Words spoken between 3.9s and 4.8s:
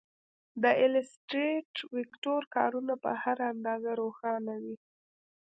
روښانه وي.